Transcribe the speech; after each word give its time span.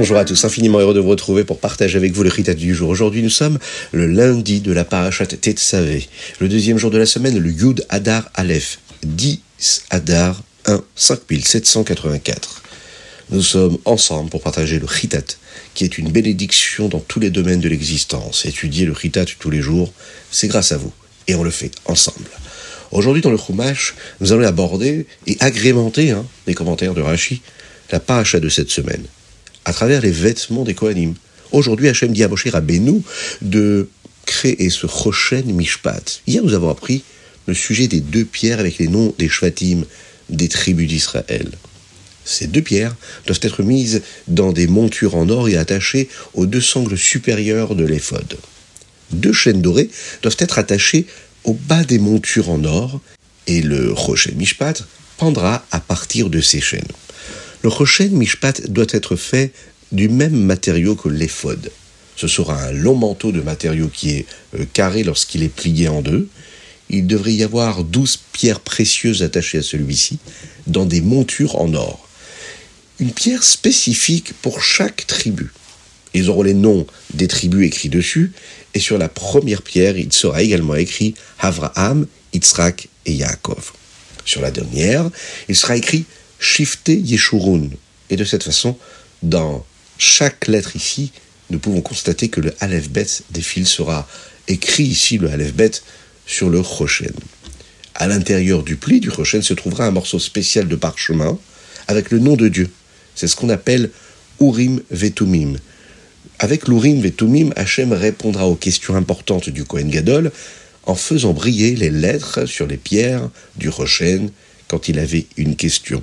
Bonjour 0.00 0.16
à 0.16 0.24
tous, 0.24 0.46
infiniment 0.46 0.78
heureux 0.78 0.94
de 0.94 1.00
vous 1.00 1.10
retrouver 1.10 1.44
pour 1.44 1.58
partager 1.58 1.98
avec 1.98 2.12
vous 2.12 2.22
le 2.22 2.30
Ritat 2.30 2.54
du 2.54 2.74
jour. 2.74 2.88
Aujourd'hui, 2.88 3.22
nous 3.22 3.28
sommes 3.28 3.58
le 3.92 4.06
lundi 4.06 4.62
de 4.62 4.72
la 4.72 4.82
Parashat 4.82 5.26
Tetsavé, 5.26 6.08
le 6.38 6.48
deuxième 6.48 6.78
jour 6.78 6.90
de 6.90 6.96
la 6.96 7.04
semaine, 7.04 7.38
le 7.38 7.50
Yud 7.50 7.84
Adar 7.90 8.30
Aleph, 8.32 8.78
10 9.02 9.40
Adar 9.90 10.42
1, 10.64 10.82
5784. 10.96 12.62
Nous 13.28 13.42
sommes 13.42 13.76
ensemble 13.84 14.30
pour 14.30 14.40
partager 14.40 14.78
le 14.78 14.86
Ritat, 14.86 15.36
qui 15.74 15.84
est 15.84 15.98
une 15.98 16.10
bénédiction 16.10 16.88
dans 16.88 17.00
tous 17.00 17.20
les 17.20 17.28
domaines 17.28 17.60
de 17.60 17.68
l'existence. 17.68 18.46
Étudier 18.46 18.86
le 18.86 18.92
Ritat 18.92 19.26
tous 19.38 19.50
les 19.50 19.60
jours, 19.60 19.92
c'est 20.30 20.48
grâce 20.48 20.72
à 20.72 20.78
vous, 20.78 20.94
et 21.26 21.34
on 21.34 21.44
le 21.44 21.50
fait 21.50 21.72
ensemble. 21.84 22.30
Aujourd'hui, 22.90 23.20
dans 23.20 23.30
le 23.30 23.36
Chumash, 23.36 23.94
nous 24.22 24.32
allons 24.32 24.46
aborder 24.46 25.04
et 25.26 25.36
agrémenter 25.40 26.12
hein, 26.12 26.24
les 26.46 26.54
commentaires 26.54 26.94
de 26.94 27.02
Rashi, 27.02 27.42
la 27.92 28.00
paracha 28.00 28.40
de 28.40 28.48
cette 28.48 28.70
semaine 28.70 29.04
à 29.64 29.72
travers 29.72 30.00
les 30.00 30.10
vêtements 30.10 30.64
des 30.64 30.74
Kohanim. 30.74 31.14
Aujourd'hui, 31.52 31.88
Hachem 31.88 32.12
dit 32.12 32.22
à 32.22 32.28
Moshe 32.28 32.46
Rabbeinu 32.46 33.02
de 33.42 33.88
créer 34.26 34.70
ce 34.70 34.86
Choshen 34.86 35.52
Mishpat. 35.52 36.22
Hier, 36.26 36.42
nous 36.42 36.54
avons 36.54 36.70
appris 36.70 37.02
le 37.46 37.54
sujet 37.54 37.88
des 37.88 38.00
deux 38.00 38.24
pierres 38.24 38.60
avec 38.60 38.78
les 38.78 38.88
noms 38.88 39.14
des 39.18 39.28
Shvatim, 39.28 39.84
des 40.28 40.48
tribus 40.48 40.88
d'Israël. 40.88 41.50
Ces 42.24 42.46
deux 42.46 42.62
pierres 42.62 42.94
doivent 43.26 43.40
être 43.42 43.62
mises 43.62 44.02
dans 44.28 44.52
des 44.52 44.66
montures 44.66 45.16
en 45.16 45.28
or 45.28 45.48
et 45.48 45.56
attachées 45.56 46.08
aux 46.34 46.46
deux 46.46 46.60
sangles 46.60 46.96
supérieurs 46.96 47.74
de 47.74 47.84
l'éphod. 47.84 48.36
Deux 49.10 49.32
chaînes 49.32 49.62
dorées 49.62 49.90
doivent 50.22 50.36
être 50.38 50.58
attachées 50.58 51.06
au 51.44 51.54
bas 51.54 51.82
des 51.82 51.98
montures 51.98 52.50
en 52.50 52.62
or 52.64 53.00
et 53.46 53.62
le 53.62 53.94
Choshen 53.94 54.36
Mishpat 54.36 54.84
pendra 55.16 55.64
à 55.70 55.80
partir 55.80 56.30
de 56.30 56.40
ces 56.40 56.60
chaînes. 56.60 56.82
Le 57.62 57.68
Choshen 57.68 58.12
Mishpat 58.12 58.70
doit 58.70 58.86
être 58.90 59.16
fait 59.16 59.52
du 59.92 60.08
même 60.08 60.34
matériau 60.34 60.94
que 60.94 61.10
l'éphod. 61.10 61.70
Ce 62.16 62.26
sera 62.26 62.62
un 62.62 62.72
long 62.72 62.94
manteau 62.94 63.32
de 63.32 63.42
matériau 63.42 63.88
qui 63.88 64.10
est 64.10 64.26
euh, 64.58 64.64
carré 64.72 65.02
lorsqu'il 65.04 65.42
est 65.42 65.48
plié 65.48 65.88
en 65.88 66.00
deux. 66.00 66.28
Il 66.88 67.06
devrait 67.06 67.34
y 67.34 67.42
avoir 67.42 67.84
douze 67.84 68.18
pierres 68.32 68.60
précieuses 68.60 69.22
attachées 69.22 69.58
à 69.58 69.62
celui-ci, 69.62 70.18
dans 70.66 70.86
des 70.86 71.02
montures 71.02 71.60
en 71.60 71.74
or. 71.74 72.08
Une 72.98 73.12
pierre 73.12 73.42
spécifique 73.42 74.32
pour 74.40 74.62
chaque 74.62 75.06
tribu. 75.06 75.52
Ils 76.14 76.30
auront 76.30 76.42
les 76.42 76.54
noms 76.54 76.86
des 77.14 77.28
tribus 77.28 77.66
écrits 77.66 77.88
dessus, 77.88 78.32
et 78.74 78.80
sur 78.80 78.98
la 78.98 79.08
première 79.08 79.62
pierre, 79.62 79.96
il 79.96 80.12
sera 80.12 80.42
également 80.42 80.74
écrit 80.74 81.14
Avraham, 81.38 82.06
Yitzhak 82.32 82.88
et 83.06 83.12
Yaakov. 83.12 83.72
Sur 84.24 84.40
la 84.40 84.50
dernière, 84.50 85.08
il 85.48 85.56
sera 85.56 85.76
écrit 85.76 86.04
shifté 86.40 86.96
Yeshurun. 86.96 87.68
Et 88.08 88.16
de 88.16 88.24
cette 88.24 88.42
façon, 88.42 88.76
dans 89.22 89.64
chaque 89.98 90.48
lettre 90.48 90.74
ici, 90.74 91.12
nous 91.50 91.58
pouvons 91.58 91.82
constater 91.82 92.28
que 92.28 92.40
le 92.40 92.54
Aleph 92.60 92.88
Bet 92.90 93.06
des 93.30 93.42
fils 93.42 93.68
sera 93.68 94.08
écrit 94.48 94.84
ici, 94.84 95.18
le 95.18 95.30
Aleph 95.30 95.54
Bet, 95.54 95.70
sur 96.26 96.48
le 96.48 96.58
Rochen. 96.58 97.12
À 97.94 98.08
l'intérieur 98.08 98.62
du 98.62 98.76
pli 98.76 99.00
du 99.00 99.10
Rochen 99.10 99.42
se 99.42 99.54
trouvera 99.54 99.86
un 99.86 99.90
morceau 99.90 100.18
spécial 100.18 100.66
de 100.66 100.76
parchemin 100.76 101.38
avec 101.86 102.10
le 102.10 102.18
nom 102.18 102.36
de 102.36 102.48
Dieu. 102.48 102.70
C'est 103.14 103.28
ce 103.28 103.36
qu'on 103.36 103.50
appelle 103.50 103.90
Urim 104.40 104.80
Vetumim. 104.90 105.56
Avec 106.38 106.68
l'Urim 106.68 107.02
Vetumim, 107.02 107.52
Hachem 107.56 107.92
répondra 107.92 108.46
aux 108.46 108.54
questions 108.54 108.94
importantes 108.94 109.50
du 109.50 109.64
Kohen 109.64 109.90
Gadol 109.90 110.32
en 110.84 110.94
faisant 110.94 111.34
briller 111.34 111.76
les 111.76 111.90
lettres 111.90 112.46
sur 112.46 112.66
les 112.66 112.78
pierres 112.78 113.28
du 113.56 113.68
Rochen 113.68 114.30
quand 114.68 114.88
il 114.88 114.98
avait 114.98 115.26
une 115.36 115.56
question 115.56 116.02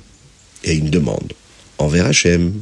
et 0.64 0.76
une 0.76 0.90
demande 0.90 1.34
envers 1.78 2.06
Hachem. 2.08 2.54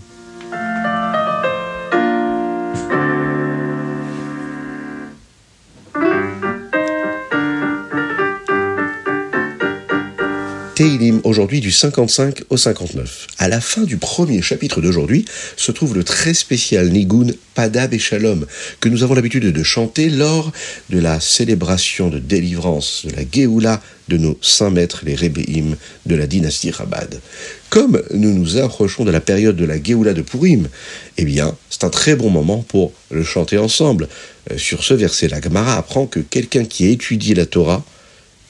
Teilim 10.75 11.21
aujourd'hui 11.23 11.61
du 11.61 11.71
55 11.71 12.43
au 12.49 12.57
59. 12.57 13.27
À 13.37 13.47
la 13.47 13.61
fin 13.61 13.83
du 13.83 13.95
premier 13.95 14.41
chapitre 14.41 14.81
d'aujourd'hui 14.81 15.23
se 15.55 15.71
trouve 15.71 15.95
le 15.95 16.03
très 16.03 16.33
spécial 16.33 16.89
Nigun 16.89 17.27
Padab 17.53 17.93
et 17.93 17.99
Shalom 17.99 18.45
que 18.81 18.89
nous 18.89 19.01
avons 19.01 19.13
l'habitude 19.13 19.45
de 19.45 19.63
chanter 19.63 20.09
lors 20.09 20.51
de 20.89 20.99
la 20.99 21.21
célébration 21.21 22.09
de 22.09 22.19
délivrance 22.19 23.05
de 23.05 23.15
la 23.15 23.21
Géoula 23.31 23.81
de 24.09 24.17
nos 24.17 24.37
saints 24.41 24.69
maîtres 24.69 25.03
les 25.05 25.15
Rebbeim 25.15 25.77
de 26.05 26.15
la 26.15 26.27
dynastie 26.27 26.71
Rabad. 26.71 27.21
Comme 27.69 28.03
nous 28.13 28.33
nous 28.33 28.57
approchons 28.57 29.05
de 29.05 29.11
la 29.11 29.21
période 29.21 29.55
de 29.55 29.63
la 29.63 29.81
Géoula 29.81 30.13
de 30.13 30.23
Purim, 30.23 30.67
eh 31.15 31.23
bien, 31.23 31.55
c'est 31.69 31.85
un 31.85 31.89
très 31.89 32.17
bon 32.17 32.29
moment 32.29 32.65
pour 32.67 32.91
le 33.11 33.23
chanter 33.23 33.57
ensemble. 33.57 34.09
Euh, 34.51 34.57
sur 34.57 34.83
ce 34.83 34.93
verset, 34.93 35.29
la 35.29 35.39
Gemara 35.39 35.77
apprend 35.77 36.05
que 36.05 36.19
quelqu'un 36.19 36.65
qui 36.65 36.85
a 36.85 36.89
étudié 36.89 37.33
la 37.33 37.45
Torah 37.45 37.85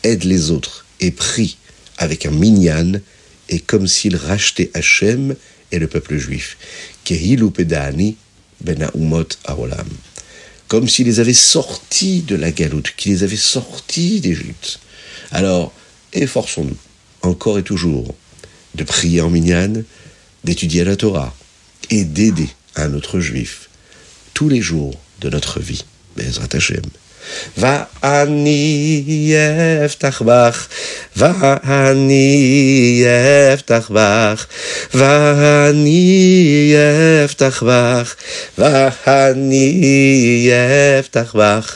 aide 0.01 0.23
les 0.23 0.49
autres 0.49 0.87
et 0.99 1.11
prie 1.11 1.57
avec 1.97 2.25
un 2.25 2.31
minyan 2.31 2.99
et 3.49 3.59
comme 3.59 3.87
s'il 3.87 4.15
rachetait 4.15 4.71
Hachem 4.73 5.35
et 5.71 5.79
le 5.79 5.87
peuple 5.87 6.17
juif. 6.17 6.57
Aolam. 9.45 9.87
Comme 10.67 10.89
s'il 10.89 11.05
les 11.05 11.19
avait 11.19 11.33
sortis 11.33 12.21
de 12.21 12.35
la 12.35 12.51
galoute, 12.51 12.93
qu'il 12.97 13.11
les 13.11 13.23
avait 13.23 13.35
sortis 13.35 14.19
d'Égypte. 14.19 14.79
Alors, 15.31 15.73
efforçons-nous, 16.13 16.77
encore 17.21 17.59
et 17.59 17.63
toujours, 17.63 18.15
de 18.73 18.83
prier 18.83 19.21
en 19.21 19.29
minyan, 19.29 19.83
d'étudier 20.43 20.83
la 20.83 20.95
Torah 20.95 21.35
et 21.89 22.03
d'aider 22.03 22.49
un 22.75 22.93
autre 22.93 23.19
juif 23.19 23.69
tous 24.33 24.49
les 24.49 24.61
jours 24.61 24.93
de 25.21 25.29
notre 25.29 25.59
vie. 25.59 25.85
Bezrat 26.15 26.49
Hashem. 26.53 26.81
ואני 27.57 29.33
אפתח 29.85 30.21
בך, 30.25 30.67
ואני 31.17 33.03
אפתח 33.53 33.91
בך, 33.93 34.45
ואני 34.93 36.75
אפתח 37.25 37.63
בך, 37.63 38.15
ואני 38.57 40.51
אפתח 40.99 41.35
בך, 41.35 41.75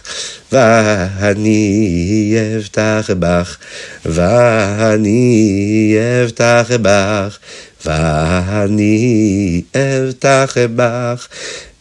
ואני 0.52 2.36
אפתח 2.60 3.10
בך, 3.20 3.58
ואני 4.06 5.98
אפתח 6.26 6.70
בך, 6.82 7.38
ואני 7.86 9.62
אפתח 9.72 10.58
בך. 10.76 11.28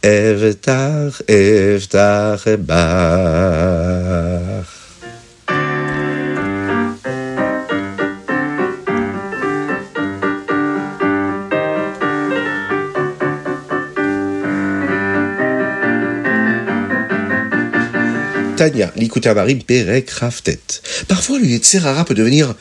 Evtach, 0.02 1.22
Evtach, 1.26 2.56
Bach. 2.58 3.98
Tania, 18.56 18.92
Marim, 19.34 19.62
Perek, 19.62 20.10
Raftet. 20.10 20.60
Parfois, 21.08 21.38
le 21.40 21.46
Yetzerara 21.46 22.04
peut 22.04 22.14
devenir 22.14 22.54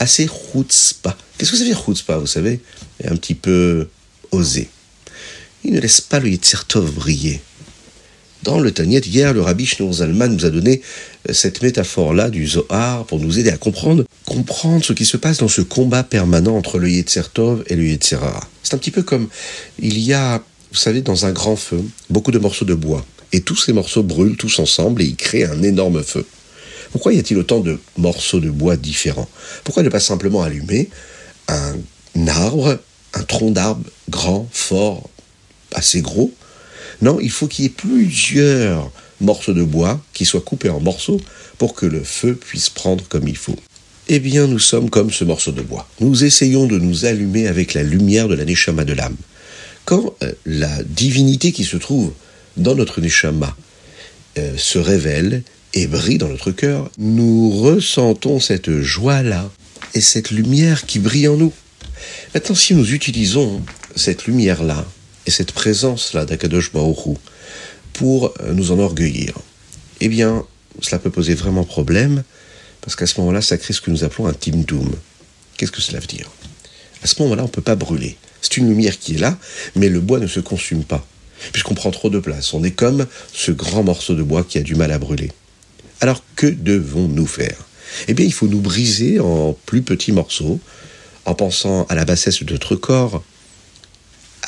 assez 0.00 0.28
chutzpah. 0.28 1.16
Qu'est-ce 1.38 1.52
que 1.52 1.56
ça 1.56 1.62
veut 1.62 1.70
dire 1.70 1.82
chutzpah, 1.84 2.18
vous 2.18 2.26
savez? 2.26 2.60
Un 3.04 3.14
petit 3.16 3.34
peu 3.34 3.88
osé 4.32 4.68
il 5.64 5.72
ne 5.72 5.80
laisse 5.80 6.00
pas 6.00 6.20
le 6.20 6.28
Yitzhak 6.28 6.76
briller. 6.78 7.40
Dans 8.42 8.58
le 8.58 8.72
Tanyet, 8.72 9.00
hier, 9.00 9.34
le 9.34 9.42
rabbi 9.42 9.66
Shneur 9.66 9.92
Zalman 9.92 10.28
nous 10.28 10.46
a 10.46 10.50
donné 10.50 10.80
euh, 11.28 11.34
cette 11.34 11.60
métaphore-là 11.60 12.30
du 12.30 12.46
Zohar 12.46 13.04
pour 13.04 13.20
nous 13.20 13.38
aider 13.38 13.50
à 13.50 13.58
comprendre, 13.58 14.04
comprendre 14.24 14.82
ce 14.82 14.94
qui 14.94 15.04
se 15.04 15.18
passe 15.18 15.38
dans 15.38 15.48
ce 15.48 15.60
combat 15.60 16.02
permanent 16.04 16.56
entre 16.56 16.78
le 16.78 16.88
Yetzertov 16.88 17.64
et 17.66 17.76
le 17.76 17.84
Yetzerara. 17.84 18.48
C'est 18.62 18.72
un 18.74 18.78
petit 18.78 18.90
peu 18.90 19.02
comme 19.02 19.28
il 19.78 19.98
y 19.98 20.14
a, 20.14 20.42
vous 20.72 20.78
savez, 20.78 21.02
dans 21.02 21.26
un 21.26 21.32
grand 21.32 21.56
feu, 21.56 21.84
beaucoup 22.08 22.30
de 22.30 22.38
morceaux 22.38 22.64
de 22.64 22.74
bois. 22.74 23.04
Et 23.32 23.42
tous 23.42 23.56
ces 23.56 23.74
morceaux 23.74 24.02
brûlent 24.02 24.38
tous 24.38 24.58
ensemble 24.58 25.02
et 25.02 25.04
ils 25.04 25.16
créent 25.16 25.44
un 25.44 25.62
énorme 25.62 26.02
feu. 26.02 26.24
Pourquoi 26.92 27.12
y 27.12 27.18
a-t-il 27.18 27.38
autant 27.38 27.60
de 27.60 27.78
morceaux 27.98 28.40
de 28.40 28.50
bois 28.50 28.76
différents? 28.76 29.28
Pourquoi 29.64 29.82
ne 29.82 29.90
pas 29.90 30.00
simplement 30.00 30.42
allumer 30.42 30.88
un 31.48 32.26
arbre, 32.26 32.78
un 33.12 33.22
tronc 33.22 33.50
d'arbre 33.50 33.84
grand, 34.08 34.48
fort, 34.50 35.10
assez 35.80 36.02
gros. 36.02 36.32
Non, 37.02 37.18
il 37.20 37.30
faut 37.30 37.48
qu'il 37.48 37.64
y 37.64 37.66
ait 37.66 37.70
plusieurs 37.86 38.92
morceaux 39.20 39.54
de 39.54 39.62
bois 39.62 40.00
qui 40.12 40.26
soient 40.26 40.42
coupés 40.42 40.68
en 40.68 40.80
morceaux 40.80 41.20
pour 41.58 41.74
que 41.74 41.86
le 41.86 42.02
feu 42.02 42.34
puisse 42.34 42.68
prendre 42.68 43.04
comme 43.08 43.26
il 43.26 43.36
faut. 43.36 43.56
Eh 44.08 44.18
bien, 44.18 44.46
nous 44.46 44.58
sommes 44.58 44.90
comme 44.90 45.10
ce 45.10 45.24
morceau 45.24 45.52
de 45.52 45.62
bois. 45.62 45.88
Nous 46.00 46.24
essayons 46.24 46.66
de 46.66 46.78
nous 46.78 47.06
allumer 47.06 47.46
avec 47.46 47.74
la 47.74 47.82
lumière 47.82 48.28
de 48.28 48.34
la 48.34 48.44
Neshama 48.44 48.84
de 48.84 48.92
l'âme. 48.92 49.16
Quand 49.86 50.14
euh, 50.22 50.32
la 50.44 50.82
divinité 50.84 51.52
qui 51.52 51.64
se 51.64 51.78
trouve 51.78 52.12
dans 52.56 52.74
notre 52.74 53.00
Neshama 53.00 53.56
euh, 54.38 54.54
se 54.56 54.78
révèle 54.78 55.42
et 55.72 55.86
brille 55.86 56.18
dans 56.18 56.28
notre 56.28 56.50
cœur, 56.50 56.90
nous 56.98 57.50
ressentons 57.50 58.40
cette 58.40 58.80
joie-là 58.80 59.50
et 59.94 60.00
cette 60.00 60.30
lumière 60.30 60.84
qui 60.84 60.98
brille 60.98 61.28
en 61.28 61.36
nous. 61.36 61.52
Maintenant, 62.34 62.56
si 62.56 62.74
nous 62.74 62.92
utilisons 62.92 63.62
cette 63.96 64.26
lumière-là 64.26 64.84
et 65.26 65.30
cette 65.30 65.52
présence-là 65.52 66.24
d'Akadosh 66.24 66.72
Baruch 66.72 67.18
pour 67.92 68.34
nous 68.52 68.70
enorgueillir, 68.72 69.34
eh 70.00 70.08
bien, 70.08 70.44
cela 70.80 70.98
peut 70.98 71.10
poser 71.10 71.34
vraiment 71.34 71.64
problème, 71.64 72.22
parce 72.80 72.96
qu'à 72.96 73.06
ce 73.06 73.20
moment-là, 73.20 73.42
ça 73.42 73.58
crée 73.58 73.74
ce 73.74 73.80
que 73.80 73.90
nous 73.90 74.04
appelons 74.04 74.26
un 74.26 74.32
timdoum. 74.32 74.90
Qu'est-ce 75.56 75.72
que 75.72 75.82
cela 75.82 76.00
veut 76.00 76.06
dire? 76.06 76.30
À 77.02 77.06
ce 77.06 77.20
moment-là, 77.22 77.42
on 77.42 77.46
ne 77.46 77.50
peut 77.50 77.60
pas 77.60 77.76
brûler. 77.76 78.16
C'est 78.40 78.56
une 78.56 78.68
lumière 78.68 78.98
qui 78.98 79.14
est 79.16 79.18
là, 79.18 79.38
mais 79.76 79.90
le 79.90 80.00
bois 80.00 80.18
ne 80.18 80.26
se 80.26 80.40
consume 80.40 80.84
pas, 80.84 81.06
puisqu'on 81.52 81.74
prend 81.74 81.90
trop 81.90 82.08
de 82.08 82.18
place. 82.18 82.54
On 82.54 82.64
est 82.64 82.70
comme 82.70 83.06
ce 83.32 83.52
grand 83.52 83.82
morceau 83.82 84.14
de 84.14 84.22
bois 84.22 84.44
qui 84.44 84.56
a 84.56 84.62
du 84.62 84.74
mal 84.74 84.92
à 84.92 84.98
brûler. 84.98 85.30
Alors 86.00 86.24
que 86.36 86.46
devons-nous 86.46 87.26
faire? 87.26 87.58
Eh 88.08 88.14
bien, 88.14 88.24
il 88.24 88.32
faut 88.32 88.48
nous 88.48 88.60
briser 88.60 89.20
en 89.20 89.54
plus 89.66 89.82
petits 89.82 90.12
morceaux, 90.12 90.60
en 91.26 91.34
pensant 91.34 91.84
à 91.90 91.94
la 91.94 92.06
bassesse 92.06 92.42
de 92.42 92.52
notre 92.52 92.76
corps, 92.76 93.22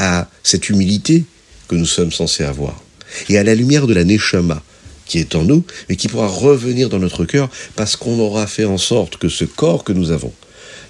à 0.02 0.28
cette 0.42 0.68
humilité 0.68 1.24
que 1.68 1.76
nous 1.76 1.86
sommes 1.86 2.10
censés 2.10 2.42
avoir, 2.42 2.82
et 3.28 3.38
à 3.38 3.44
la 3.44 3.54
lumière 3.54 3.86
de 3.86 3.94
la 3.94 4.02
Neshama, 4.02 4.60
qui 5.06 5.18
est 5.18 5.36
en 5.36 5.44
nous, 5.44 5.64
mais 5.88 5.94
qui 5.94 6.08
pourra 6.08 6.26
revenir 6.26 6.88
dans 6.88 6.98
notre 6.98 7.24
cœur 7.24 7.48
parce 7.76 7.94
qu'on 7.94 8.18
aura 8.18 8.48
fait 8.48 8.64
en 8.64 8.78
sorte 8.78 9.16
que 9.16 9.28
ce 9.28 9.44
corps 9.44 9.84
que 9.84 9.92
nous 9.92 10.10
avons 10.10 10.32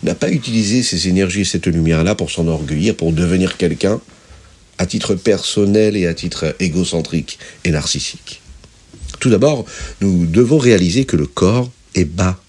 n'a 0.03 0.15
pas 0.15 0.31
utilisé 0.31 0.83
ces 0.83 1.09
énergies 1.09 1.43
et 1.43 1.45
cette 1.45 1.67
lumière-là 1.67 2.15
pour 2.15 2.31
s'enorgueillir, 2.31 2.97
pour 2.97 3.13
devenir 3.13 3.59
quelqu'un 3.59 4.01
à 4.79 4.87
titre 4.87 5.15
personnel 5.15 5.95
et 5.95 6.07
à 6.07 6.15
titre 6.15 6.57
égocentrique 6.59 7.39
et 7.65 7.71
narcissique. 7.71 8.41
Tout 9.21 9.29
d'abord, 9.29 9.67
nous 10.01 10.25
devons 10.25 10.59
réaliser 10.59 11.05
que 11.05 11.17
le 11.17 11.27
corps 11.27 11.71
est 11.95 12.07
bas. 12.07 12.41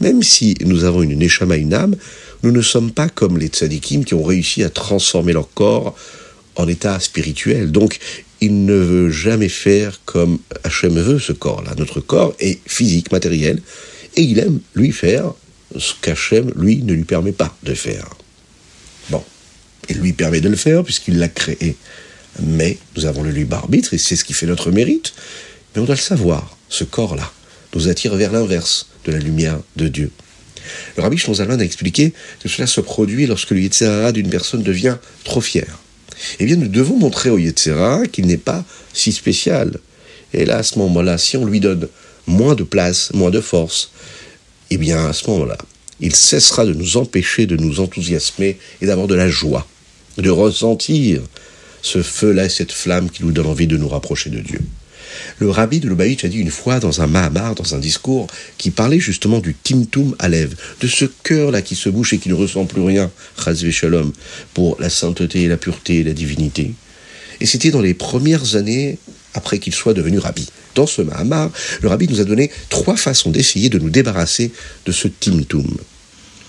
Même 0.00 0.22
si 0.22 0.56
nous 0.64 0.84
avons 0.84 1.02
une 1.02 1.18
neshama, 1.18 1.56
une 1.56 1.72
âme, 1.72 1.96
nous 2.42 2.50
ne 2.50 2.62
sommes 2.62 2.90
pas 2.90 3.08
comme 3.08 3.38
les 3.38 3.48
tzadikim 3.48 4.04
qui 4.04 4.14
ont 4.14 4.22
réussi 4.22 4.62
à 4.62 4.70
transformer 4.70 5.32
leur 5.32 5.52
corps 5.52 5.94
en 6.56 6.68
état 6.68 6.98
spirituel. 7.00 7.70
Donc, 7.70 7.98
il 8.40 8.64
ne 8.64 8.74
veut 8.74 9.10
jamais 9.10 9.48
faire 9.48 10.00
comme 10.04 10.38
Hachem 10.64 10.98
veut 10.98 11.18
ce 11.18 11.32
corps-là. 11.32 11.74
Notre 11.78 12.00
corps 12.00 12.34
est 12.40 12.58
physique, 12.66 13.12
matériel, 13.12 13.62
et 14.16 14.22
il 14.22 14.38
aime, 14.40 14.60
lui, 14.74 14.92
faire 14.92 15.32
ce 15.78 15.94
qu'Hachem, 16.02 16.52
lui, 16.56 16.82
ne 16.82 16.92
lui 16.92 17.04
permet 17.04 17.32
pas 17.32 17.56
de 17.62 17.74
faire. 17.74 18.10
Bon, 19.10 19.22
il 19.88 19.98
lui 19.98 20.12
permet 20.12 20.40
de 20.40 20.48
le 20.48 20.56
faire 20.56 20.82
puisqu'il 20.82 21.18
l'a 21.18 21.28
créé. 21.28 21.76
Mais 22.42 22.78
nous 22.96 23.06
avons 23.06 23.22
le 23.22 23.30
libre 23.30 23.56
arbitre, 23.56 23.94
et 23.94 23.98
c'est 23.98 24.16
ce 24.16 24.24
qui 24.24 24.32
fait 24.32 24.46
notre 24.46 24.70
mérite. 24.70 25.14
Mais 25.74 25.82
on 25.82 25.84
doit 25.84 25.94
le 25.94 26.00
savoir, 26.00 26.56
ce 26.68 26.84
corps-là 26.84 27.30
nous 27.74 27.88
attire 27.88 28.16
vers 28.16 28.32
l'inverse 28.32 28.88
de 29.04 29.12
la 29.12 29.18
lumière 29.18 29.60
de 29.76 29.88
Dieu. 29.88 30.10
Le 30.96 31.02
rabbi 31.02 31.18
Shonzalman 31.18 31.60
a 31.60 31.64
expliqué 31.64 32.12
que 32.40 32.48
cela 32.48 32.66
se 32.66 32.80
produit 32.80 33.26
lorsque 33.26 33.50
le 33.50 33.60
Yetzirah 33.60 34.12
d'une 34.12 34.28
personne 34.28 34.62
devient 34.62 34.96
trop 35.24 35.40
fier 35.40 35.66
eh 36.38 36.44
bien 36.44 36.56
nous 36.56 36.68
devons 36.68 36.98
montrer 36.98 37.30
au 37.30 37.38
Yetzera 37.38 38.06
qu'il 38.06 38.26
n'est 38.26 38.36
pas 38.36 38.64
si 38.92 39.12
spécial. 39.12 39.78
Et 40.32 40.44
là, 40.44 40.58
à 40.58 40.62
ce 40.62 40.78
moment-là, 40.78 41.18
si 41.18 41.36
on 41.36 41.44
lui 41.44 41.60
donne 41.60 41.88
moins 42.26 42.54
de 42.54 42.62
place, 42.62 43.12
moins 43.12 43.30
de 43.30 43.40
force, 43.40 43.92
eh 44.70 44.78
bien 44.78 45.06
à 45.06 45.12
ce 45.12 45.28
moment-là, 45.30 45.58
il 46.00 46.14
cessera 46.14 46.64
de 46.64 46.72
nous 46.72 46.96
empêcher 46.96 47.46
de 47.46 47.56
nous 47.56 47.80
enthousiasmer 47.80 48.58
et 48.80 48.86
d'avoir 48.86 49.06
de 49.06 49.14
la 49.14 49.28
joie, 49.28 49.66
de 50.18 50.30
ressentir 50.30 51.22
ce 51.82 52.02
feu-là 52.02 52.46
et 52.46 52.48
cette 52.48 52.72
flamme 52.72 53.10
qui 53.10 53.24
nous 53.24 53.32
donne 53.32 53.46
envie 53.46 53.66
de 53.66 53.76
nous 53.76 53.88
rapprocher 53.88 54.30
de 54.30 54.40
Dieu. 54.40 54.60
Le 55.38 55.50
rabbi 55.50 55.80
de 55.80 55.88
Lubavitch 55.88 56.24
a 56.24 56.28
dit 56.28 56.38
une 56.38 56.50
fois 56.50 56.80
dans 56.80 57.00
un 57.00 57.06
Mahamar, 57.06 57.54
dans 57.54 57.74
un 57.74 57.78
discours, 57.78 58.26
qui 58.58 58.70
parlait 58.70 59.00
justement 59.00 59.40
du 59.40 59.54
Timtum 59.54 60.14
Alev, 60.18 60.54
de 60.80 60.86
ce 60.86 61.04
cœur-là 61.04 61.62
qui 61.62 61.74
se 61.74 61.88
bouche 61.88 62.12
et 62.12 62.18
qui 62.18 62.28
ne 62.28 62.34
ressent 62.34 62.64
plus 62.64 62.82
rien, 62.82 63.10
Chazve 63.42 63.70
Shalom, 63.70 64.12
pour 64.54 64.76
la 64.80 64.90
sainteté, 64.90 65.48
la 65.48 65.56
pureté 65.56 65.98
et 65.98 66.04
la 66.04 66.12
divinité. 66.12 66.72
Et 67.40 67.46
c'était 67.46 67.70
dans 67.70 67.80
les 67.80 67.94
premières 67.94 68.56
années 68.56 68.98
après 69.34 69.58
qu'il 69.58 69.74
soit 69.74 69.94
devenu 69.94 70.18
rabbi. 70.18 70.46
Dans 70.74 70.86
ce 70.86 71.02
Mahamar, 71.02 71.50
le 71.80 71.88
rabbi 71.88 72.08
nous 72.08 72.20
a 72.20 72.24
donné 72.24 72.50
trois 72.68 72.96
façons 72.96 73.30
d'essayer 73.30 73.68
de 73.68 73.78
nous 73.78 73.90
débarrasser 73.90 74.52
de 74.86 74.92
ce 74.92 75.08
Timtum. 75.08 75.76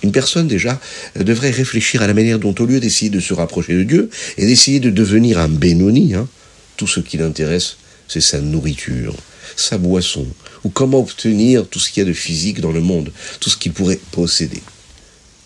Une 0.03 0.11
personne 0.11 0.47
déjà 0.47 0.79
devrait 1.15 1.49
réfléchir 1.49 2.01
à 2.01 2.07
la 2.07 2.13
manière 2.13 2.37
dont, 2.37 2.53
au 2.59 2.65
lieu 2.65 2.79
d'essayer 2.79 3.09
de 3.09 3.21
se 3.21 3.33
rapprocher 3.33 3.73
de 3.73 3.83
Dieu 3.83 4.09
et 4.37 4.45
d'essayer 4.45 4.81
de 4.81 4.89
devenir 4.89 5.39
un 5.39 5.47
Benoni, 5.47 6.13
hein, 6.13 6.27
tout 6.75 6.87
ce 6.87 6.99
qui 6.99 7.17
l'intéresse, 7.17 7.77
c'est 8.13 8.21
sa 8.21 8.42
nourriture, 8.42 9.15
sa 9.56 9.80
boisson, 9.80 10.27
ou 10.63 10.69
comment 10.69 11.00
obtenir 11.00 11.68
tout 11.68 11.80
ce 11.80 11.89
qu'il 11.89 12.04
y 12.04 12.06
a 12.06 12.10
de 12.10 12.13
physique 12.13 12.62
dans 12.62 12.71
le 12.71 12.80
monde, 12.80 13.12
tout 13.39 13.50
ce 13.50 13.57
qu'il 13.57 13.74
pourrait 13.74 14.00
posséder. 14.12 14.62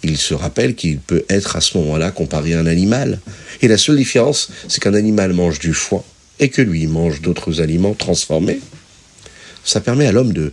Il 0.03 0.17
se 0.17 0.33
rappelle 0.33 0.75
qu'il 0.75 0.99
peut 0.99 1.23
être 1.29 1.55
à 1.55 1.61
ce 1.61 1.77
moment-là 1.77 2.11
comparé 2.11 2.55
à 2.55 2.59
un 2.59 2.65
animal. 2.65 3.21
Et 3.61 3.69
la 3.69 3.77
seule 3.77 3.95
différence, 3.95 4.49
c'est 4.67 4.83
qu'un 4.83 4.93
animal 4.93 5.31
mange 5.31 5.59
du 5.59 5.73
foin 5.73 6.03
et 6.39 6.49
que 6.49 6.61
lui 6.61 6.87
mange 6.87 7.21
d'autres 7.21 7.61
aliments 7.61 7.93
transformés. 7.93 8.59
Ça 9.63 9.79
permet 9.79 10.05
à 10.05 10.11
l'homme 10.11 10.33
de 10.33 10.51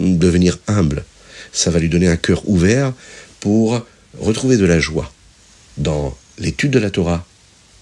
devenir 0.00 0.58
humble. 0.66 1.04
Ça 1.52 1.70
va 1.70 1.78
lui 1.78 1.88
donner 1.88 2.08
un 2.08 2.16
cœur 2.16 2.42
ouvert 2.48 2.92
pour 3.38 3.86
retrouver 4.18 4.56
de 4.56 4.66
la 4.66 4.80
joie 4.80 5.12
dans 5.78 6.16
l'étude 6.38 6.72
de 6.72 6.80
la 6.80 6.90
Torah, 6.90 7.24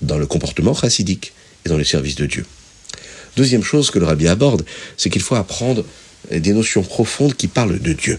dans 0.03 0.19
le 0.19 0.27
comportement 0.27 0.75
chassidique 0.75 1.33
et 1.65 1.71
dans 1.71 1.79
le 1.79 1.85
service 1.85 2.17
de 2.17 2.27
Dieu. 2.27 2.45
Deuxième 3.37 3.63
chose 3.63 3.91
que 3.91 3.99
le 3.99 4.07
rabbi 4.07 4.29
aborde, 4.29 4.65
c'est 4.97 5.11
qu'il 5.11 5.23
faut 5.23 5.35
apprendre 5.35 5.85
des 6.31 6.53
notions 6.53 6.83
profondes 6.83 7.35
qui 7.35 7.49
parlent 7.49 7.79
de 7.79 7.93
Dieu. 7.93 8.19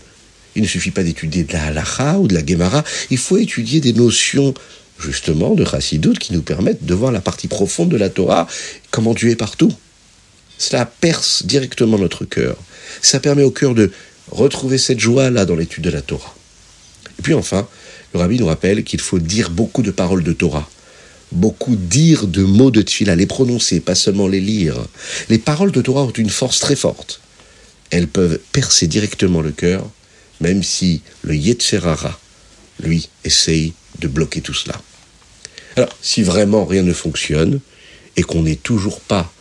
Il 0.56 0.62
ne 0.62 0.68
suffit 0.68 0.92
pas 0.92 1.04
d'étudier 1.04 1.44
de 1.44 1.54
la 1.54 1.66
halacha 1.66 2.18
ou 2.18 2.28
de 2.28 2.34
la 2.34 2.46
gemara, 2.46 2.84
il 3.10 3.18
faut 3.18 3.38
étudier 3.38 3.82
des 3.82 3.94
notions 3.94 4.54
justement 5.00 5.56
de 5.56 5.66
chassidout 5.66 6.18
qui 6.18 6.34
nous 6.34 6.42
permettent 6.42 6.86
de 6.86 6.94
voir 6.94 7.12
la 7.12 7.20
partie 7.20 7.48
profonde 7.48 7.90
de 7.90 7.98
la 7.98 8.10
Torah, 8.10 8.48
comment 8.92 9.14
Dieu 9.14 9.30
est 9.30 9.36
partout. 9.36 9.74
Cela 10.58 10.86
perce 10.86 11.46
directement 11.46 11.98
notre 11.98 12.24
cœur. 12.24 12.56
Ça 13.02 13.20
permet 13.20 13.44
au 13.44 13.52
cœur 13.52 13.76
de 13.76 13.92
retrouver 14.32 14.78
cette 14.78 15.00
joie-là 15.00 15.46
dans 15.46 15.56
l'étude 15.56 15.84
de 15.84 15.90
la 15.90 16.02
Torah. 16.02 16.34
Et 17.20 17.22
puis 17.22 17.34
enfin, 17.34 17.68
le 18.14 18.20
rabbi 18.20 18.40
nous 18.40 18.46
rappelle 18.46 18.84
qu'il 18.84 19.02
faut 19.02 19.20
dire 19.20 19.50
beaucoup 19.50 19.82
de 19.82 19.92
paroles 19.92 20.24
de 20.24 20.32
Torah 20.32 20.70
beaucoup 21.32 21.76
dire 21.76 22.28
de 22.28 22.44
mots 22.44 22.72
de 22.72 22.82
Tfila, 22.82 23.16
les 23.16 23.26
prononcer, 23.26 23.80
pas 23.80 23.96
seulement 23.96 24.28
les 24.28 24.42
lire. 24.42 24.78
Les 25.30 25.38
paroles 25.38 25.72
de 25.72 25.82
Torah 25.82 26.04
ont 26.04 26.12
une 26.12 26.30
force 26.30 26.60
très 26.60 26.76
forte. 26.76 27.22
Elles 27.92 28.08
peuvent 28.08 28.40
percer 28.52 28.88
directement 28.88 29.42
le 29.42 29.52
cœur, 29.52 29.90
même 30.42 30.64
si 30.64 31.02
le 31.24 31.36
Yetzerara, 31.36 32.20
lui, 32.84 33.10
essaye 33.24 33.74
de 34.00 34.08
bloquer 34.08 34.42
tout 34.42 34.54
cela. 34.54 34.82
Alors, 35.76 35.96
si 36.02 36.24
vraiment 36.24 36.66
rien 36.66 36.84
ne 36.84 36.94
fonctionne, 36.94 37.60
et 38.18 38.24
qu'on 38.24 38.44
n'est 38.44 38.56
toujours 38.56 39.02
pas 39.02 39.32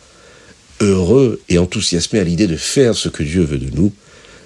heureux 0.81 1.41
et 1.47 1.57
enthousiasmé 1.57 2.19
à 2.19 2.23
l'idée 2.23 2.47
de 2.47 2.57
faire 2.57 2.95
ce 2.95 3.09
que 3.09 3.23
Dieu 3.23 3.43
veut 3.43 3.57
de 3.57 3.73
nous, 3.73 3.93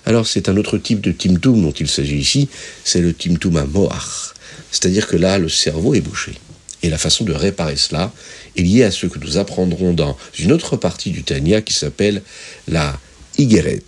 alors 0.05 0.27
c'est 0.27 0.49
un 0.49 0.57
autre 0.57 0.77
type 0.77 1.01
de 1.01 1.11
timtum 1.11 1.61
dont 1.61 1.71
il 1.71 1.87
s'agit 1.87 2.17
ici, 2.17 2.47
c'est 2.83 3.01
le 3.01 3.13
timtum 3.13 3.57
à 3.57 3.65
Moach. 3.65 4.33
C'est-à-dire 4.71 5.07
que 5.07 5.17
là, 5.17 5.37
le 5.37 5.49
cerveau 5.49 5.93
est 5.93 6.01
bouché. 6.01 6.33
Et 6.81 6.89
la 6.89 6.97
façon 6.97 7.25
de 7.25 7.33
réparer 7.33 7.75
cela 7.75 8.11
est 8.55 8.61
liée 8.61 8.83
à 8.83 8.91
ce 8.91 9.05
que 9.05 9.19
nous 9.19 9.37
apprendrons 9.37 9.93
dans 9.93 10.17
une 10.37 10.51
autre 10.51 10.77
partie 10.77 11.11
du 11.11 11.23
Tania 11.23 11.61
qui 11.61 11.73
s'appelle 11.73 12.21
la 12.67 12.97
Igeret, 13.37 13.83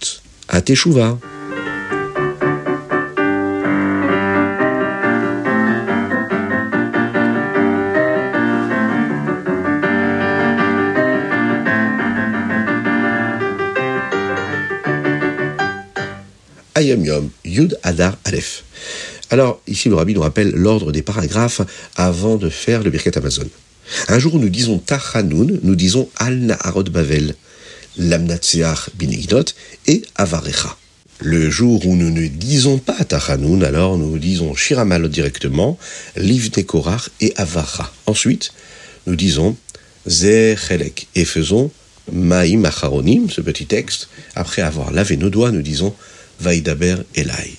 à 0.49 0.61
Teshuvah. 0.61 1.17
Ayam 16.73 17.05
Yom, 17.05 17.29
Yud 17.45 17.77
Adar 17.83 18.17
Aleph. 18.25 18.63
Alors, 19.31 19.61
ici, 19.65 19.87
le 19.87 19.95
rabbi 19.95 20.13
nous 20.13 20.21
rappelle 20.21 20.51
l'ordre 20.51 20.91
des 20.91 21.01
paragraphes 21.01 21.61
avant 21.95 22.35
de 22.35 22.49
faire 22.49 22.83
le 22.83 22.89
Birkat 22.89 23.11
Amazon. 23.15 23.47
Un 24.09 24.19
jour 24.19 24.37
nous 24.37 24.49
disons 24.49 24.77
Tachanoun, 24.77 25.59
nous 25.63 25.75
disons 25.75 26.09
Al 26.17 26.37
Naharot 26.37 26.83
Bavel, 26.83 27.35
Lamnatseach 27.97 28.89
Binignot 28.95 29.45
et 29.87 30.01
Avarecha. 30.15 30.77
Le 31.19 31.49
jour 31.49 31.85
où 31.85 31.95
nous 31.95 32.09
ne 32.09 32.27
disons 32.27 32.77
pas 32.77 33.05
Tachanoun, 33.05 33.63
alors 33.63 33.97
nous 33.97 34.17
disons 34.17 34.53
Shiramalot 34.53 35.07
directement, 35.07 35.77
Livne 36.17 36.63
Korach 36.65 37.09
et 37.21 37.33
Avacha. 37.37 37.89
Ensuite, 38.07 38.51
nous 39.07 39.15
disons 39.15 39.55
Zechelek 40.07 41.07
et 41.15 41.25
faisons 41.25 41.71
Maïm 42.11 42.65
Acharonim, 42.65 43.29
ce 43.29 43.39
petit 43.39 43.65
texte. 43.65 44.09
Après 44.35 44.61
avoir 44.61 44.91
lavé 44.91 45.15
nos 45.15 45.29
doigts, 45.29 45.51
nous 45.51 45.61
disons 45.61 45.93
Vaidaber 46.41 46.97
Elai. 47.15 47.57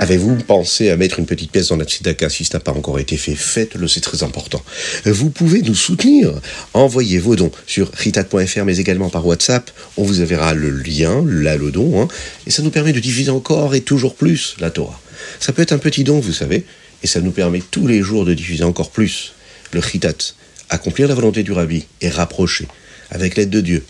Avez-vous 0.00 0.36
pensé 0.36 0.88
à 0.88 0.96
mettre 0.96 1.18
une 1.18 1.26
petite 1.26 1.52
pièce 1.52 1.68
dans 1.68 1.76
la 1.76 1.84
tzedaka 1.84 2.30
Si 2.30 2.46
ce 2.46 2.54
n'a 2.54 2.60
pas 2.60 2.72
encore 2.72 2.98
été 2.98 3.18
fait, 3.18 3.34
faites-le, 3.34 3.86
c'est 3.86 4.00
très 4.00 4.22
important. 4.22 4.62
Vous 5.04 5.28
pouvez 5.28 5.60
nous 5.60 5.74
soutenir. 5.74 6.32
Envoyez 6.72 7.18
vos 7.18 7.36
dons 7.36 7.52
sur 7.66 7.92
ritat.fr, 7.92 8.64
mais 8.64 8.78
également 8.78 9.10
par 9.10 9.26
WhatsApp. 9.26 9.70
On 9.98 10.04
vous 10.04 10.22
enverra 10.22 10.54
le 10.54 10.70
lien, 10.70 11.22
là 11.26 11.58
le 11.58 11.70
don, 11.70 12.00
hein, 12.00 12.08
et 12.46 12.50
ça 12.50 12.62
nous 12.62 12.70
permet 12.70 12.94
de 12.94 12.98
diffuser 12.98 13.30
encore 13.30 13.74
et 13.74 13.82
toujours 13.82 14.14
plus 14.14 14.56
la 14.58 14.70
Torah. 14.70 14.98
Ça 15.38 15.52
peut 15.52 15.60
être 15.60 15.72
un 15.72 15.78
petit 15.78 16.02
don, 16.02 16.18
vous 16.18 16.32
savez, 16.32 16.64
et 17.02 17.06
ça 17.06 17.20
nous 17.20 17.30
permet 17.30 17.60
tous 17.70 17.86
les 17.86 18.00
jours 18.00 18.24
de 18.24 18.32
diffuser 18.32 18.64
encore 18.64 18.90
plus 18.90 19.34
le 19.72 19.80
ritat, 19.80 20.32
accomplir 20.70 21.08
la 21.08 21.14
volonté 21.14 21.42
du 21.42 21.52
rabbi 21.52 21.84
et 22.00 22.08
rapprocher, 22.08 22.68
avec 23.10 23.36
l'aide 23.36 23.50
de 23.50 23.60
Dieu, 23.60 23.84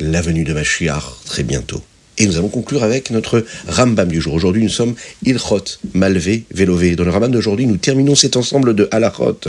la 0.00 0.22
venue 0.22 0.44
de 0.44 0.54
Mashiach 0.54 1.04
très 1.26 1.42
bientôt. 1.42 1.82
Et 2.20 2.26
nous 2.26 2.36
allons 2.36 2.50
conclure 2.50 2.82
avec 2.82 3.10
notre 3.10 3.46
Rambam 3.66 4.08
du 4.08 4.20
jour. 4.20 4.34
Aujourd'hui, 4.34 4.62
nous 4.62 4.68
sommes 4.68 4.94
Ilchot, 5.24 5.64
Malvé, 5.94 6.44
Vélové. 6.52 6.94
Dans 6.94 7.04
le 7.04 7.10
Rambam 7.10 7.30
d'aujourd'hui, 7.32 7.66
nous 7.66 7.78
terminons 7.78 8.14
cet 8.14 8.36
ensemble 8.36 8.74
de 8.74 8.86
Halachot. 8.90 9.40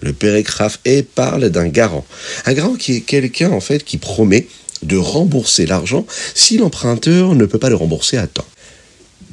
Le 0.00 0.12
Pérégraphe 0.12 0.78
et 0.84 1.02
parle 1.02 1.50
d'un 1.50 1.66
garant. 1.66 2.06
Un 2.46 2.52
garant 2.52 2.76
qui 2.76 2.94
est 2.94 3.00
quelqu'un, 3.00 3.50
en 3.50 3.58
fait, 3.58 3.82
qui 3.82 3.98
promet 3.98 4.46
de 4.84 4.96
rembourser 4.96 5.66
l'argent 5.66 6.06
si 6.36 6.56
l'emprunteur 6.56 7.34
ne 7.34 7.46
peut 7.46 7.58
pas 7.58 7.68
le 7.68 7.74
rembourser 7.74 8.16
à 8.16 8.28
temps. 8.28 8.46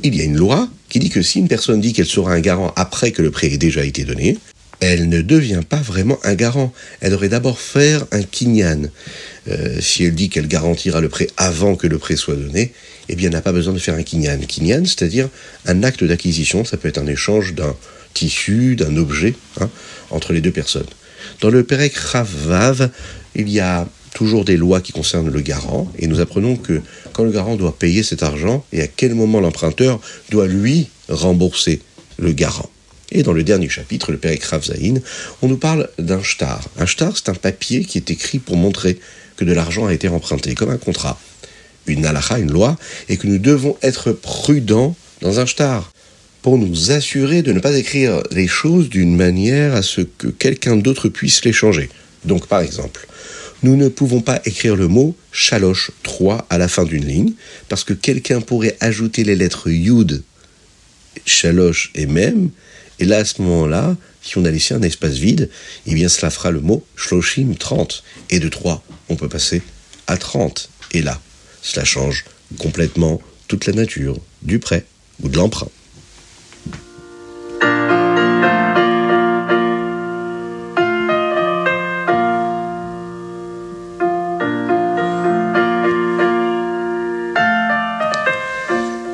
Il 0.01 0.15
y 0.15 0.21
a 0.21 0.23
une 0.23 0.37
loi 0.37 0.67
qui 0.89 0.97
dit 0.97 1.11
que 1.11 1.21
si 1.21 1.37
une 1.37 1.47
personne 1.47 1.81
dit 1.81 1.93
qu'elle 1.93 2.07
sera 2.07 2.33
un 2.33 2.39
garant 2.39 2.73
après 2.75 3.11
que 3.11 3.21
le 3.21 3.29
prêt 3.29 3.53
ait 3.53 3.59
déjà 3.59 3.85
été 3.85 4.05
donné, 4.05 4.39
elle 4.81 5.09
ne 5.09 5.21
devient 5.21 5.61
pas 5.67 5.77
vraiment 5.77 6.19
un 6.23 6.33
garant. 6.33 6.73
Elle 6.99 7.11
devrait 7.11 7.29
d'abord 7.29 7.59
faire 7.59 8.05
un 8.11 8.23
kinyan. 8.23 8.89
Euh, 9.47 9.79
si 9.79 10.03
elle 10.03 10.15
dit 10.15 10.29
qu'elle 10.29 10.47
garantira 10.47 10.99
le 10.99 11.07
prêt 11.07 11.27
avant 11.37 11.75
que 11.75 11.87
le 11.87 11.99
prêt 11.99 12.15
soit 12.15 12.35
donné, 12.35 12.73
eh 13.07 13.15
bien, 13.15 13.27
elle 13.27 13.33
n'a 13.33 13.41
pas 13.41 13.53
besoin 13.53 13.73
de 13.73 13.79
faire 13.79 13.93
un 13.93 14.03
kinyan. 14.03 14.39
Kinyan, 14.39 14.83
c'est-à-dire 14.85 15.29
un 15.67 15.83
acte 15.83 16.03
d'acquisition, 16.03 16.65
ça 16.65 16.77
peut 16.77 16.87
être 16.87 16.97
un 16.97 17.07
échange 17.07 17.53
d'un 17.53 17.75
tissu, 18.15 18.75
d'un 18.75 18.97
objet, 18.97 19.35
hein, 19.59 19.69
entre 20.09 20.33
les 20.33 20.41
deux 20.41 20.51
personnes. 20.51 20.87
Dans 21.41 21.49
le 21.49 21.63
Perek 21.63 21.95
Ravav, 21.95 22.89
il 23.35 23.49
y 23.49 23.59
a 23.59 23.87
toujours 24.15 24.43
des 24.45 24.57
lois 24.57 24.81
qui 24.81 24.91
concernent 24.91 25.29
le 25.29 25.41
garant, 25.41 25.91
et 25.99 26.07
nous 26.07 26.19
apprenons 26.19 26.57
que 26.57 26.81
quand 27.13 27.23
le 27.23 27.31
garant 27.31 27.55
doit 27.55 27.77
payer 27.77 28.01
cet 28.01 28.23
argent, 28.23 28.65
et 28.73 28.81
à 28.81 28.87
quel 28.87 29.13
moment 29.13 29.39
l'emprunteur 29.39 30.01
doit 30.31 30.47
lui 30.47 30.89
rembourser 31.07 31.81
le 32.17 32.33
garant. 32.33 32.69
Et 33.11 33.23
dans 33.23 33.33
le 33.33 33.43
dernier 33.43 33.67
chapitre, 33.67 34.11
le 34.11 34.17
Père 34.17 34.37
Rav 34.49 34.69
on 35.41 35.47
nous 35.47 35.57
parle 35.57 35.89
d'un 35.99 36.23
shtar. 36.23 36.63
Un 36.77 36.85
shtar, 36.85 37.15
c'est 37.15 37.29
un 37.29 37.33
papier 37.35 37.83
qui 37.83 37.97
est 37.97 38.09
écrit 38.09 38.39
pour 38.39 38.55
montrer 38.55 38.99
que 39.35 39.43
de 39.43 39.51
l'argent 39.51 39.85
a 39.85 39.93
été 39.93 40.07
emprunté, 40.07 40.55
comme 40.55 40.69
un 40.69 40.77
contrat, 40.77 41.19
une 41.87 42.05
halakha, 42.05 42.39
une 42.39 42.51
loi, 42.51 42.77
et 43.09 43.17
que 43.17 43.27
nous 43.27 43.37
devons 43.37 43.77
être 43.81 44.11
prudents 44.13 44.95
dans 45.21 45.39
un 45.39 45.45
shtar 45.45 45.91
pour 46.41 46.57
nous 46.57 46.91
assurer 46.91 47.41
de 47.41 47.51
ne 47.51 47.59
pas 47.59 47.75
écrire 47.75 48.23
les 48.31 48.47
choses 48.47 48.89
d'une 48.89 49.15
manière 49.15 49.75
à 49.75 49.81
ce 49.81 50.01
que 50.01 50.27
quelqu'un 50.27 50.77
d'autre 50.77 51.09
puisse 51.09 51.43
les 51.43 51.53
changer. 51.53 51.89
Donc 52.25 52.47
par 52.47 52.61
exemple, 52.61 53.07
nous 53.63 53.75
ne 53.75 53.89
pouvons 53.89 54.21
pas 54.21 54.41
écrire 54.45 54.75
le 54.75 54.87
mot 54.87 55.15
chaloche 55.31 55.91
3 56.03 56.47
à 56.49 56.57
la 56.57 56.67
fin 56.67 56.83
d'une 56.83 57.05
ligne, 57.05 57.33
parce 57.69 57.83
que 57.83 57.93
quelqu'un 57.93 58.41
pourrait 58.41 58.77
ajouter 58.79 59.23
les 59.23 59.35
lettres 59.35 59.69
yud, 59.69 60.23
chaloche 61.25 61.91
et 61.93 62.05
même, 62.05 62.49
et 63.01 63.05
là, 63.05 63.17
à 63.17 63.25
ce 63.25 63.41
moment-là, 63.41 63.97
si 64.21 64.37
on 64.37 64.45
a 64.45 64.51
laissé 64.51 64.75
un 64.75 64.83
espace 64.83 65.15
vide, 65.15 65.49
eh 65.87 65.95
bien, 65.95 66.07
cela 66.07 66.29
fera 66.29 66.51
le 66.51 66.61
mot 66.61 66.85
shloshim 66.95 67.55
30. 67.55 68.03
Et 68.29 68.39
de 68.39 68.47
3, 68.47 68.83
on 69.09 69.15
peut 69.15 69.27
passer 69.27 69.63
à 70.05 70.17
30. 70.17 70.69
Et 70.91 71.01
là, 71.01 71.19
cela 71.63 71.83
change 71.83 72.25
complètement 72.59 73.19
toute 73.47 73.65
la 73.65 73.73
nature 73.73 74.19
du 74.43 74.59
prêt 74.59 74.85
ou 75.23 75.29
de 75.29 75.35
l'emprunt. 75.35 75.69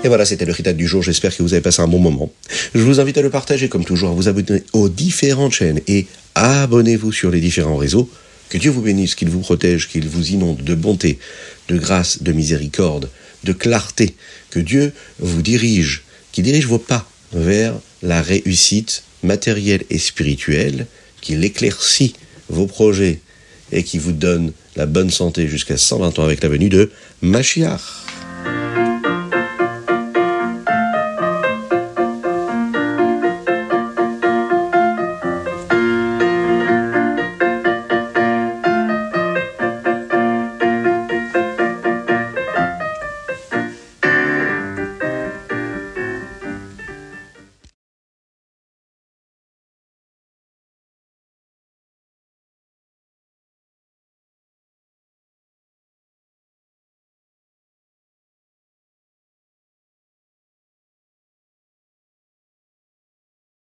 Et 0.07 0.09
voilà, 0.09 0.23
c'était 0.23 0.45
le 0.45 0.53
Ritat 0.53 0.71
du 0.71 0.87
jour. 0.87 1.03
J'espère 1.03 1.35
que 1.35 1.43
vous 1.43 1.51
avez 1.53 1.61
passé 1.61 1.81
un 1.81 1.87
bon 1.89 1.99
moment. 1.99 2.31
Je 2.73 2.79
vous 2.79 3.01
invite 3.01 3.17
à 3.17 3.21
le 3.21 3.29
partager, 3.29 3.67
comme 3.67 3.83
toujours, 3.83 4.11
à 4.11 4.13
vous 4.13 4.29
abonner 4.29 4.63
aux 4.71 4.87
différentes 4.87 5.51
chaînes 5.51 5.81
et 5.85 6.07
abonnez-vous 6.33 7.11
sur 7.11 7.29
les 7.29 7.41
différents 7.41 7.75
réseaux. 7.75 8.09
Que 8.47 8.57
Dieu 8.57 8.71
vous 8.71 8.81
bénisse, 8.81 9.15
qu'il 9.15 9.27
vous 9.27 9.41
protège, 9.41 9.89
qu'il 9.89 10.07
vous 10.07 10.29
inonde 10.29 10.63
de 10.63 10.75
bonté, 10.75 11.19
de 11.67 11.77
grâce, 11.77 12.23
de 12.23 12.31
miséricorde, 12.31 13.09
de 13.43 13.51
clarté. 13.51 14.15
Que 14.49 14.61
Dieu 14.61 14.93
vous 15.19 15.41
dirige, 15.41 16.03
qu'il 16.31 16.45
dirige 16.45 16.67
vos 16.67 16.79
pas 16.79 17.05
vers 17.33 17.73
la 18.01 18.21
réussite 18.21 19.03
matérielle 19.23 19.83
et 19.89 19.97
spirituelle, 19.97 20.87
qu'il 21.19 21.43
éclaircit 21.43 22.13
vos 22.47 22.65
projets 22.65 23.19
et 23.73 23.83
qui 23.83 23.97
vous 23.97 24.13
donne 24.13 24.53
la 24.77 24.85
bonne 24.85 25.09
santé 25.09 25.49
jusqu'à 25.49 25.75
120 25.75 26.17
ans 26.17 26.23
avec 26.23 26.41
la 26.41 26.47
venue 26.47 26.69
de 26.69 26.91
Machiach. 27.21 28.06